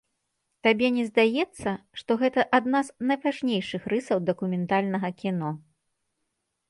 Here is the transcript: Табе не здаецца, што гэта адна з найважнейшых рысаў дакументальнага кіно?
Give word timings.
Табе 0.67 0.87
не 0.95 1.03
здаецца, 1.09 1.73
што 1.99 2.11
гэта 2.23 2.45
адна 2.59 2.79
з 2.87 3.09
найважнейшых 3.11 3.81
рысаў 3.93 4.17
дакументальнага 4.31 5.09
кіно? 5.21 5.49